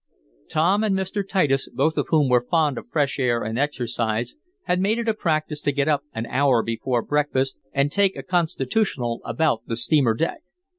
Tom 0.49 0.83
and 0.83 0.95
Mr. 0.95 1.21
Titus, 1.21 1.69
both 1.69 1.95
of 1.95 2.07
whom 2.09 2.27
were 2.27 2.47
fond 2.49 2.79
of 2.79 2.89
fresh 2.89 3.19
air 3.19 3.43
and 3.43 3.59
exercise, 3.59 4.33
had 4.63 4.79
made 4.81 4.97
it 4.97 5.07
a 5.07 5.13
practice 5.13 5.61
to 5.61 5.71
get 5.71 5.87
up 5.87 6.01
an 6.15 6.25
hour 6.25 6.63
before 6.63 7.03
breakfast 7.03 7.59
and 7.71 7.91
take 7.91 8.17
a 8.17 8.23
constitutional 8.23 9.21
about 9.23 9.61
the 9.67 9.75
steamer 9.75 10.15
deck. 10.15 10.41